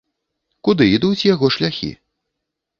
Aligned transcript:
Куды 0.69 0.87
ідуць 0.95 1.27
яго 1.33 1.53
шляхі? 1.59 1.93